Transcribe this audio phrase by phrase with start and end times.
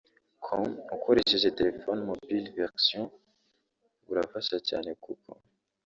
[0.43, 0.63] com
[0.95, 3.05] ukoresheje telefone (mobile version)
[4.05, 5.29] burafasha cyane kuko